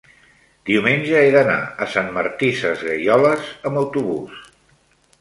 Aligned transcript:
diumenge 0.69 1.21
he 1.25 1.27
d'anar 1.35 1.59
a 1.87 1.89
Sant 1.97 2.11
Martí 2.17 2.51
Sesgueioles 2.65 3.55
amb 3.71 3.85
autobús. 3.87 4.45